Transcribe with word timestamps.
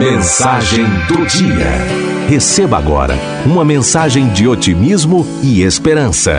Mensagem 0.00 0.86
do 1.08 1.26
dia. 1.26 2.26
Receba 2.26 2.78
agora 2.78 3.14
uma 3.44 3.62
mensagem 3.62 4.30
de 4.30 4.48
otimismo 4.48 5.26
e 5.42 5.60
esperança. 5.60 6.32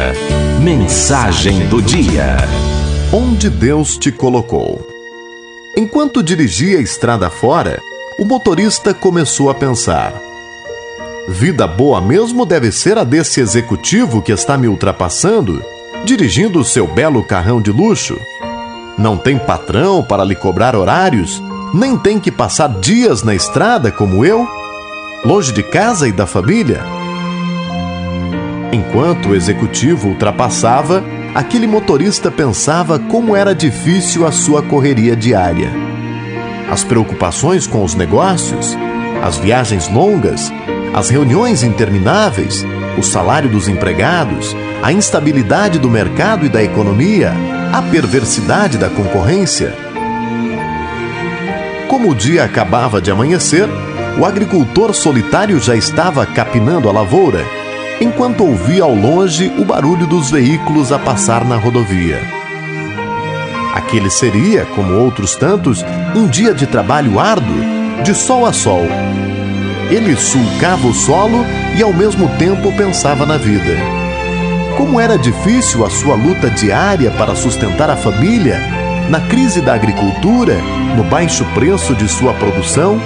Mensagem 0.60 1.68
do 1.68 1.80
dia. 1.80 2.38
Onde 3.14 3.52
Deus 3.52 4.00
te 4.00 4.12
colocou. 4.12 4.82
Enquanto 5.78 6.24
dirigia 6.24 6.80
a 6.80 6.82
estrada 6.82 7.30
fora, 7.30 7.80
o 8.18 8.26
motorista 8.26 8.96
começou 8.96 9.48
a 9.48 9.54
pensar: 9.54 10.12
Vida 11.28 11.68
boa 11.68 12.02
mesmo 12.02 12.48
deve 12.48 12.72
ser 12.72 12.98
a 12.98 13.04
desse 13.04 13.42
executivo 13.42 14.24
que 14.24 14.32
está 14.32 14.58
me 14.58 14.68
ultrapassando, 14.68 15.64
dirigindo 16.04 16.60
o 16.60 16.66
seu 16.66 16.88
belo 16.88 17.24
carrão 17.24 17.62
de 17.62 17.72
luxo. 17.72 18.20
Não 18.98 19.16
tem 19.16 19.38
patrão 19.38 20.04
para 20.04 20.26
lhe 20.26 20.34
cobrar 20.34 20.76
horários, 20.76 21.40
nem 21.74 21.98
tem 21.98 22.20
que 22.20 22.32
passar 22.32 22.70
dias 22.80 23.24
na 23.24 23.34
estrada 23.34 23.92
como 23.92 24.26
eu, 24.26 24.48
longe 25.24 25.52
de 25.54 25.64
casa 25.64 26.08
e 26.08 26.12
da 26.12 26.26
família. 26.26 26.84
Enquanto 28.74 29.30
o 29.30 29.36
executivo 29.36 30.10
ultrapassava, 30.10 31.04
aquele 31.34 31.68
motorista 31.68 32.30
pensava 32.30 33.00
como 33.00 33.36
era 33.36 33.56
difícil 33.56 34.26
a 34.26 34.32
sua 34.32 34.62
correria 34.62 35.16
diária. 35.16 35.72
As 36.70 36.84
preocupações 36.84 37.68
com 37.68 37.84
os 37.84 37.96
negócios, 37.96 38.78
as 39.22 39.38
viagens 39.38 39.90
longas, 39.90 40.52
as 40.94 41.10
reuniões 41.10 41.64
intermináveis, 41.64 42.66
o 42.98 43.04
salário 43.04 43.50
dos 43.50 43.68
empregados, 43.68 44.56
a 44.82 44.92
instabilidade 44.92 45.80
do 45.80 45.90
mercado 45.90 46.46
e 46.46 46.50
da 46.50 46.64
economia, 46.64 47.34
a 47.72 47.82
perversidade 47.82 48.78
da 48.78 48.90
concorrência. 48.90 49.91
Como 51.92 52.12
o 52.12 52.16
dia 52.16 52.46
acabava 52.46 53.02
de 53.02 53.12
amanhecer, 53.12 53.68
o 54.18 54.26
agricultor 54.26 54.94
solitário 54.94 55.60
já 55.60 55.76
estava 55.76 56.26
capinando 56.26 56.88
a 56.88 56.92
lavoura, 56.94 57.46
enquanto 58.00 58.46
ouvia 58.46 58.84
ao 58.84 58.96
longe 58.96 59.52
o 59.60 59.66
barulho 59.66 60.08
dos 60.08 60.32
veículos 60.32 60.94
a 60.94 60.98
passar 60.98 61.44
na 61.44 61.58
rodovia. 61.58 62.18
Aquele 63.76 64.10
seria, 64.10 64.64
como 64.68 65.00
outros 65.00 65.36
tantos, 65.36 65.84
um 66.16 66.30
dia 66.30 66.54
de 66.54 66.66
trabalho 66.66 67.20
árduo, 67.20 67.60
de 68.06 68.16
sol 68.16 68.46
a 68.46 68.54
sol. 68.54 68.86
Ele 69.90 70.16
sulcava 70.16 70.88
o 70.88 70.94
solo 70.94 71.46
e 71.78 71.84
ao 71.84 71.92
mesmo 71.92 72.30
tempo 72.38 72.72
pensava 72.72 73.26
na 73.26 73.36
vida. 73.36 73.76
Como 74.78 74.98
era 74.98 75.18
difícil 75.18 75.86
a 75.86 75.90
sua 75.90 76.16
luta 76.16 76.50
diária 76.50 77.12
para 77.12 77.36
sustentar 77.36 77.90
a 77.90 77.98
família 77.98 78.80
na 79.12 79.20
crise 79.20 79.60
da 79.60 79.74
agricultura, 79.74 80.56
no 80.96 81.04
baixo 81.04 81.44
preço 81.54 81.94
de 81.94 82.08
sua 82.08 82.34
produção, 82.34 82.98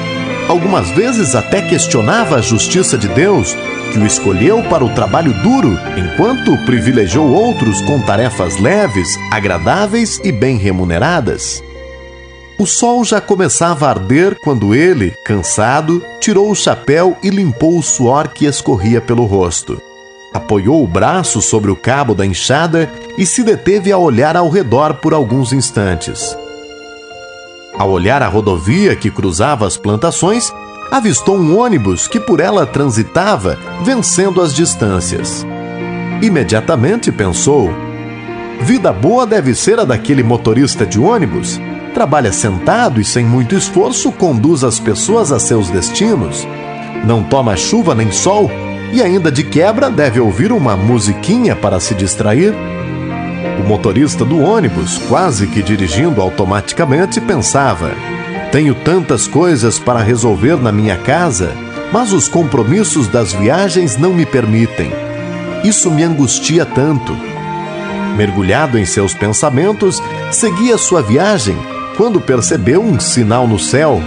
algumas 0.47 0.92
vezes 0.92 1.34
até 1.34 1.64
questionava 1.64 2.36
a 2.36 2.42
justiça 2.42 2.95
de 2.95 3.08
Deus, 3.08 3.58
que 3.92 3.97
o 3.97 4.06
escolheu 4.06 4.62
para 4.70 4.86
o 4.86 4.94
trabalho 4.94 5.34
duro, 5.42 5.75
enquanto 5.97 6.64
privilegiou 6.64 7.28
outros 7.28 7.81
com 7.81 8.00
tarefas 8.00 8.59
leves, 8.59 9.08
agradáveis 9.31 10.22
e 10.23 10.31
bem 10.31 10.58
remuneradas. 10.58 11.64
O 12.59 12.67
sol 12.67 13.03
já 13.03 13.19
começava 13.19 13.88
a 13.88 13.90
arder 13.90 14.38
quando 14.44 14.75
ele, 14.75 15.12
cansado, 15.25 16.06
tirou 16.22 16.52
o 16.52 16.56
chapéu 16.56 17.17
e 17.23 17.31
limpou 17.31 17.80
o 17.80 17.84
suor 17.84 18.28
que 18.28 18.45
escorria 18.45 19.02
pelo 19.02 19.25
rosto 19.25 19.81
apoiou 20.36 20.83
o 20.83 20.88
braço 20.88 21.41
sobre 21.41 21.72
o 21.72 21.78
cabo 21.78 22.14
da 22.14 22.25
enxada 22.25 22.91
e 23.17 23.25
se 23.25 23.41
deteve 23.41 23.89
a 23.89 23.97
olhar 23.97 24.36
ao 24.36 24.50
redor 24.50 24.95
por 24.95 25.14
alguns 25.14 25.53
instantes. 25.53 26.38
Ao 27.80 27.89
olhar 27.89 28.22
a 28.22 28.28
rodovia 28.28 28.97
que 28.97 29.09
cruzava 29.09 29.66
as 29.66 29.78
plantações, 29.78 30.53
avistou 30.91 31.38
um 31.38 31.58
ônibus 31.58 32.06
que 32.06 32.19
por 32.19 32.41
ela 32.41 32.66
transitava, 32.66 33.58
vencendo 33.81 34.41
as 34.41 34.53
distâncias. 34.53 35.45
Imediatamente 36.22 37.13
pensou: 37.13 37.69
vida 38.59 38.91
boa 38.91 39.25
deve 39.25 39.56
ser 39.56 39.79
a 39.79 39.85
daquele 39.85 40.22
motorista 40.22 40.85
de 40.85 41.00
ônibus. 41.00 41.62
Trabalha 41.94 42.34
sentado 42.34 43.00
e 43.00 43.06
sem 43.06 43.23
muito 43.23 43.56
esforço 43.56 44.12
conduz 44.12 44.66
as 44.66 44.81
pessoas 44.81 45.31
a 45.31 45.40
seus 45.40 45.69
destinos. 45.69 46.46
Não 47.06 47.23
toma 47.23 47.56
chuva 47.56 47.96
nem 47.96 48.12
sol 48.12 48.52
e 48.95 49.01
ainda 49.01 49.29
de 49.29 49.44
quebra 49.44 49.89
deve 49.89 50.22
ouvir 50.22 50.53
uma 50.53 50.78
musiquinha 50.78 51.53
para 51.53 51.81
se 51.81 51.94
distrair. 51.94 52.53
O 53.59 53.67
motorista 53.67 54.23
do 54.23 54.39
ônibus, 54.39 54.97
quase 55.09 55.47
que 55.47 55.61
dirigindo 55.61 56.22
automaticamente, 56.22 57.19
pensava: 57.19 57.91
Tenho 58.53 58.73
tantas 58.73 59.28
coisas 59.28 59.78
para 59.78 60.01
resolver 60.01 60.55
na 60.55 60.72
minha 60.72 60.95
casa, 60.95 61.51
mas 61.91 62.13
os 62.13 62.29
compromissos 62.29 63.09
das 63.09 63.34
viagens 63.34 63.97
não 63.97 64.13
me 64.13 64.25
permitem. 64.25 64.89
Isso 65.66 65.91
me 65.91 66.01
angustia 66.01 66.66
tanto. 66.66 67.13
Mergulhado 68.16 68.79
em 68.79 68.85
seus 68.85 69.13
pensamentos, 69.13 70.01
seguia 70.31 70.78
sua 70.78 71.01
viagem 71.01 71.57
quando 71.97 72.22
percebeu 72.22 72.81
um 72.81 72.97
sinal 72.97 73.45
no 73.45 73.59
céu 73.59 74.01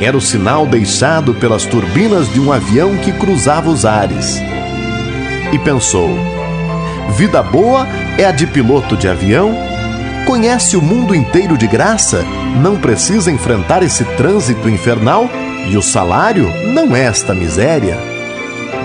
era 0.00 0.16
o 0.16 0.20
sinal 0.20 0.66
deixado 0.66 1.34
pelas 1.34 1.64
turbinas 1.64 2.32
de 2.32 2.40
um 2.40 2.52
avião 2.52 2.96
que 2.96 3.12
cruzava 3.12 3.70
os 3.70 3.84
ares. 3.84 4.40
E 5.52 5.58
pensou: 5.58 6.10
vida 7.16 7.42
boa 7.42 7.86
é 8.18 8.24
a 8.24 8.32
de 8.32 8.46
piloto 8.46 8.96
de 8.96 9.08
avião? 9.08 9.54
Conhece 10.26 10.76
o 10.76 10.82
mundo 10.82 11.14
inteiro 11.14 11.56
de 11.56 11.66
graça? 11.66 12.24
Não 12.62 12.76
precisa 12.76 13.30
enfrentar 13.30 13.82
esse 13.82 14.04
trânsito 14.16 14.68
infernal? 14.68 15.28
E 15.70 15.76
o 15.76 15.82
salário 15.82 16.50
não 16.72 16.94
é 16.94 17.02
esta 17.04 17.34
miséria? 17.34 17.98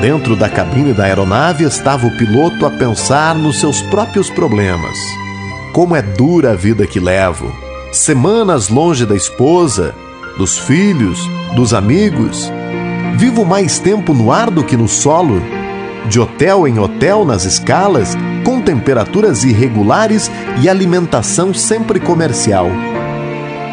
Dentro 0.02 0.36
da 0.36 0.48
cabine 0.48 0.94
da 0.94 1.06
aeronave 1.06 1.66
estava 1.66 2.08
o 2.08 2.18
piloto 2.18 2.66
a 2.66 2.70
pensar 2.70 3.36
nos 3.36 3.60
seus 3.60 3.82
próprios 3.82 4.30
problemas. 4.30 4.98
Como 5.74 5.96
é 5.96 6.02
dura 6.02 6.52
a 6.52 6.56
vida 6.56 6.88
que 6.88 7.00
levo! 7.00 7.54
Semanas 7.92 8.70
longe 8.70 9.06
da 9.06 9.16
esposa, 9.16 9.96
dos 10.40 10.58
filhos, 10.58 11.30
dos 11.54 11.74
amigos. 11.74 12.50
Vivo 13.18 13.44
mais 13.44 13.78
tempo 13.78 14.14
no 14.14 14.32
ar 14.32 14.50
do 14.50 14.64
que 14.64 14.78
no 14.78 14.88
solo, 14.88 15.42
de 16.08 16.18
hotel 16.18 16.66
em 16.66 16.80
hotel 16.80 17.26
nas 17.26 17.44
escalas, 17.44 18.16
com 18.46 18.62
temperaturas 18.62 19.44
irregulares 19.44 20.32
e 20.62 20.70
alimentação 20.70 21.54
sempre 21.54 22.00
comercial. 22.00 22.68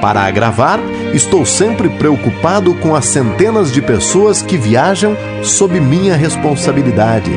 Para 0.03 0.23
agravar, 0.23 0.81
estou 1.15 1.47
sempre 1.47 1.89
preocupado 1.89 2.75
com 2.75 2.97
as 2.97 3.07
centenas 3.07 3.71
de 3.71 3.81
pessoas 3.81 4.43
que 4.43 4.59
viajam 4.59 5.17
sob 5.45 5.79
minha 5.79 6.17
responsabilidade. 6.17 7.31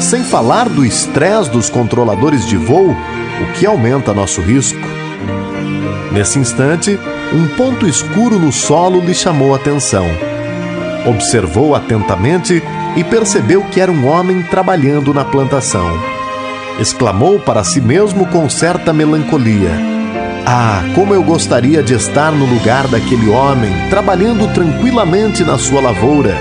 Sem 0.00 0.22
falar 0.22 0.68
do 0.68 0.84
estresse 0.84 1.50
dos 1.50 1.70
controladores 1.70 2.46
de 2.46 2.58
voo, 2.58 2.90
o 2.90 3.52
que 3.54 3.64
aumenta 3.64 4.12
nosso 4.12 4.42
risco. 4.42 4.78
Nesse 6.12 6.38
instante, 6.38 6.98
um 7.32 7.48
ponto 7.48 7.86
escuro 7.86 8.38
no 8.38 8.52
solo 8.52 9.00
lhe 9.00 9.14
chamou 9.14 9.52
a 9.52 9.56
atenção. 9.56 10.06
Observou 11.06 11.74
atentamente 11.74 12.62
e 12.96 13.04
percebeu 13.04 13.62
que 13.64 13.80
era 13.80 13.90
um 13.90 14.06
homem 14.06 14.42
trabalhando 14.42 15.12
na 15.12 15.24
plantação. 15.24 15.98
Exclamou 16.78 17.38
para 17.38 17.64
si 17.64 17.80
mesmo 17.80 18.26
com 18.26 18.48
certa 18.48 18.92
melancolia: 18.92 19.70
Ah, 20.46 20.82
como 20.94 21.14
eu 21.14 21.22
gostaria 21.22 21.82
de 21.82 21.94
estar 21.94 22.32
no 22.32 22.44
lugar 22.46 22.86
daquele 22.88 23.28
homem, 23.28 23.72
trabalhando 23.88 24.52
tranquilamente 24.52 25.44
na 25.44 25.58
sua 25.58 25.80
lavoura, 25.80 26.34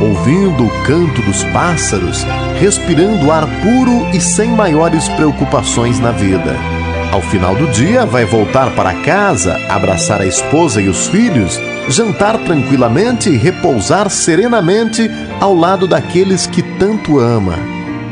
ouvindo 0.00 0.64
o 0.64 0.82
canto 0.84 1.22
dos 1.22 1.42
pássaros, 1.44 2.24
respirando 2.60 3.30
ar 3.30 3.46
puro 3.46 4.08
e 4.14 4.20
sem 4.20 4.50
maiores 4.50 5.08
preocupações 5.10 5.98
na 5.98 6.10
vida. 6.10 6.81
Ao 7.12 7.20
final 7.20 7.54
do 7.54 7.66
dia, 7.66 8.06
vai 8.06 8.24
voltar 8.24 8.74
para 8.74 8.94
casa, 9.02 9.60
abraçar 9.68 10.22
a 10.22 10.26
esposa 10.26 10.80
e 10.80 10.88
os 10.88 11.08
filhos, 11.08 11.60
jantar 11.86 12.38
tranquilamente 12.38 13.28
e 13.28 13.36
repousar 13.36 14.08
serenamente 14.08 15.10
ao 15.38 15.54
lado 15.54 15.86
daqueles 15.86 16.46
que 16.46 16.62
tanto 16.62 17.18
ama. 17.18 17.58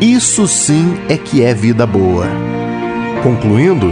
Isso 0.02 0.46
sim 0.46 0.98
é 1.08 1.16
que 1.16 1.42
é 1.42 1.54
vida 1.54 1.86
boa. 1.86 2.26
Concluindo, 3.22 3.90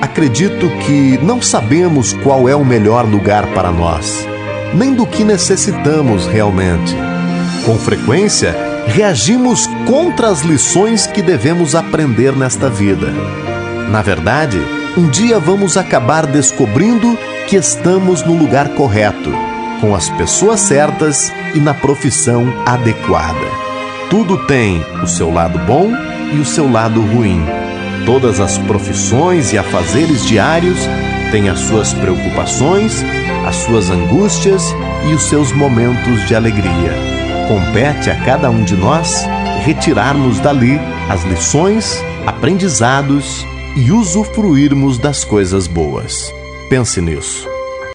acredito 0.00 0.70
que 0.86 1.18
não 1.22 1.42
sabemos 1.42 2.14
qual 2.14 2.48
é 2.48 2.56
o 2.56 2.64
melhor 2.64 3.04
lugar 3.04 3.46
para 3.48 3.70
nós, 3.70 4.26
nem 4.72 4.94
do 4.94 5.04
que 5.04 5.24
necessitamos 5.24 6.26
realmente. 6.26 6.96
Com 7.66 7.76
frequência, 7.76 8.56
reagimos 8.86 9.66
contra 9.86 10.28
as 10.28 10.40
lições 10.40 11.06
que 11.06 11.20
devemos 11.20 11.74
aprender 11.74 12.34
nesta 12.34 12.70
vida. 12.70 13.12
Na 13.88 14.02
verdade, 14.02 14.60
um 14.96 15.08
dia 15.08 15.38
vamos 15.38 15.78
acabar 15.78 16.26
descobrindo 16.26 17.18
que 17.46 17.56
estamos 17.56 18.22
no 18.22 18.36
lugar 18.36 18.68
correto, 18.70 19.32
com 19.80 19.94
as 19.94 20.10
pessoas 20.10 20.60
certas 20.60 21.32
e 21.54 21.58
na 21.58 21.72
profissão 21.72 22.52
adequada. 22.66 23.46
Tudo 24.10 24.36
tem 24.46 24.84
o 25.02 25.06
seu 25.06 25.32
lado 25.32 25.58
bom 25.60 25.90
e 26.34 26.38
o 26.38 26.44
seu 26.44 26.70
lado 26.70 27.00
ruim. 27.00 27.42
Todas 28.04 28.40
as 28.40 28.58
profissões 28.58 29.52
e 29.54 29.58
afazeres 29.58 30.26
diários 30.26 30.78
têm 31.30 31.48
as 31.48 31.60
suas 31.60 31.94
preocupações, 31.94 33.02
as 33.46 33.56
suas 33.56 33.88
angústias 33.90 34.64
e 35.08 35.14
os 35.14 35.22
seus 35.22 35.50
momentos 35.52 36.26
de 36.26 36.34
alegria. 36.34 36.92
Compete 37.48 38.10
a 38.10 38.16
cada 38.24 38.50
um 38.50 38.62
de 38.62 38.76
nós 38.76 39.24
retirarmos 39.64 40.40
dali 40.40 40.78
as 41.08 41.24
lições, 41.24 42.02
aprendizados 42.26 43.46
e 43.78 43.92
usufruirmos 43.92 44.98
das 44.98 45.24
coisas 45.24 45.68
boas. 45.68 46.34
Pense 46.68 47.00
nisso. 47.00 47.57